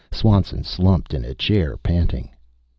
Swanson 0.11 0.63
slumped 0.63 1.13
in 1.13 1.23
a 1.23 1.35
chair, 1.35 1.77
panting. 1.77 2.29